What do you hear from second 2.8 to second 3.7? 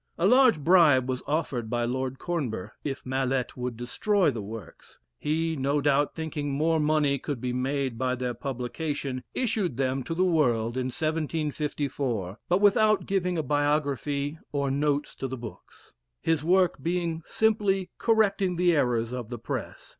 if Mallet